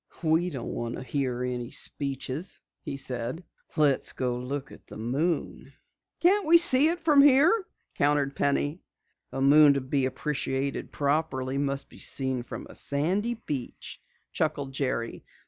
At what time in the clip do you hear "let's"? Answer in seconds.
3.77-4.13